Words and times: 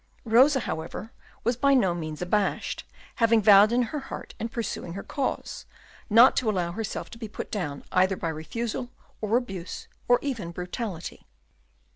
Rosa, 0.25 0.61
however, 0.61 1.11
was 1.43 1.55
by 1.55 1.75
no 1.75 1.93
means 1.93 2.23
abashed, 2.23 2.85
having 3.17 3.39
vowed 3.39 3.71
in 3.71 3.83
her 3.83 3.99
heart, 3.99 4.33
in 4.39 4.49
pursuing 4.49 4.93
her 4.93 5.03
cause, 5.03 5.67
not 6.09 6.35
to 6.37 6.49
allow 6.49 6.71
herself 6.71 7.11
to 7.11 7.19
be 7.19 7.27
put 7.27 7.51
down 7.51 7.83
either 7.91 8.15
by 8.15 8.29
refusal, 8.29 8.89
or 9.21 9.37
abuse, 9.37 9.87
or 10.07 10.17
even 10.23 10.49
brutality. 10.51 11.27